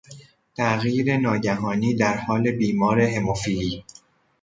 تغییر 0.55 1.17
ناگهانی 1.17 1.95
در 1.95 2.17
حال 2.17 2.51
بیمار 2.51 3.01
هموفیلی 3.01 3.85